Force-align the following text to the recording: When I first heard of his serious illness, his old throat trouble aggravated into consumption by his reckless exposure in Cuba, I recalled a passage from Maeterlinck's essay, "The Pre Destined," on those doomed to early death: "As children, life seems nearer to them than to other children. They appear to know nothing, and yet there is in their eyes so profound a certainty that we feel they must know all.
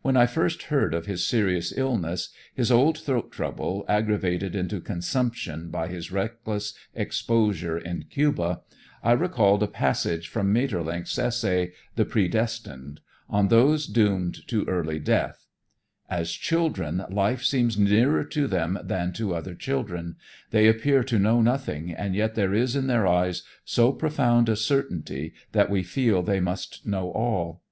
When 0.00 0.16
I 0.16 0.26
first 0.26 0.64
heard 0.64 0.92
of 0.92 1.06
his 1.06 1.24
serious 1.24 1.72
illness, 1.78 2.30
his 2.52 2.72
old 2.72 2.98
throat 2.98 3.30
trouble 3.30 3.84
aggravated 3.86 4.56
into 4.56 4.80
consumption 4.80 5.70
by 5.70 5.86
his 5.86 6.10
reckless 6.10 6.74
exposure 6.96 7.78
in 7.78 8.06
Cuba, 8.10 8.62
I 9.04 9.12
recalled 9.12 9.62
a 9.62 9.68
passage 9.68 10.26
from 10.26 10.52
Maeterlinck's 10.52 11.16
essay, 11.16 11.70
"The 11.94 12.04
Pre 12.04 12.26
Destined," 12.26 13.02
on 13.30 13.46
those 13.46 13.86
doomed 13.86 14.40
to 14.48 14.64
early 14.64 14.98
death: 14.98 15.46
"As 16.10 16.32
children, 16.32 17.04
life 17.08 17.44
seems 17.44 17.78
nearer 17.78 18.24
to 18.24 18.48
them 18.48 18.80
than 18.82 19.12
to 19.12 19.32
other 19.32 19.54
children. 19.54 20.16
They 20.50 20.66
appear 20.66 21.04
to 21.04 21.20
know 21.20 21.40
nothing, 21.40 21.92
and 21.92 22.16
yet 22.16 22.34
there 22.34 22.52
is 22.52 22.74
in 22.74 22.88
their 22.88 23.06
eyes 23.06 23.44
so 23.64 23.92
profound 23.92 24.48
a 24.48 24.56
certainty 24.56 25.34
that 25.52 25.70
we 25.70 25.84
feel 25.84 26.20
they 26.24 26.40
must 26.40 26.84
know 26.84 27.12
all. 27.12 27.62